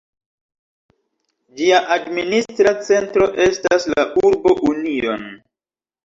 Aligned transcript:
Ĝia 1.59 1.81
administra 1.95 2.71
centro 2.87 3.27
estas 3.45 3.85
la 3.95 4.05
urbo 4.31 4.55
Union. 4.71 5.29